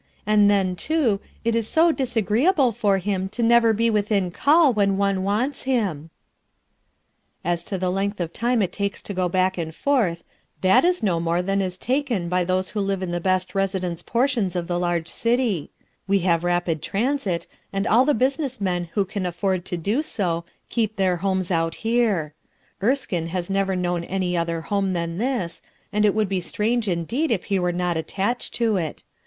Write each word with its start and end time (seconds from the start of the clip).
and 0.25 0.49
then, 0.49 0.75
too, 0.75 1.19
it 1.45 1.53
is 1.53 1.67
so 1.67 1.91
dis 1.91 2.17
agreeable 2.17 2.71
for 2.71 2.97
him 2.97 3.29
to 3.29 3.43
never 3.43 3.71
be 3.71 3.87
within 3.87 4.31
call 4.31 4.73
when 4.73 4.97
one 4.97 5.21
wants 5.21 5.65
him/' 5.65 6.09
"As 7.45 7.63
to 7.65 7.77
the 7.77 7.91
length 7.91 8.19
of 8.19 8.33
time 8.33 8.63
it 8.63 8.71
takes 8.71 9.03
to 9.03 9.13
go 9.13 9.29
back 9.29 9.59
and 9.59 9.75
forth, 9.75 10.23
that 10.61 10.83
is 10.83 11.03
no 11.03 11.19
more 11.19 11.43
than 11.43 11.61
is 11.61 11.77
taken 11.77 12.29
by 12.29 12.43
those 12.43 12.71
who 12.71 12.79
live 12.79 13.03
in 13.03 13.11
the 13.11 13.19
best 13.19 13.53
residence 13.53 14.01
portions 14.01 14.55
of 14.55 14.65
the 14.65 14.79
large 14.79 15.07
city; 15.07 15.69
we 16.07 16.17
have 16.21 16.43
rapid 16.43 16.81
transit, 16.81 17.45
ami 17.71 17.85
all 17.85 18.03
the 18.03 18.15
business 18.15 18.59
men 18.59 18.85
who 18.93 19.05
can 19.05 19.23
afford 19.23 19.65
to 19.65 19.77
do 19.77 20.01
so, 20.01 20.43
keep 20.69 20.95
their 20.95 21.17
homes 21.17 21.51
out 21.51 21.75
here, 21.75 22.33
Erskinc 22.81 23.27
has 23.27 23.51
never 23.51 23.75
known 23.75 24.03
any 24.05 24.35
other 24.35 24.61
home 24.61 24.93
than 24.93 25.19
this, 25.19 25.61
and 25.93 26.05
it 26.05 26.15
would 26.15 26.27
be 26.27 26.41
strange 26.41 26.87
indeed 26.87 27.29
if 27.29 27.43
he 27.43 27.59
were 27.59 27.71
not 27.71 27.97
attached 27.97 28.55
to 28.55 28.77
it. 28.77 29.03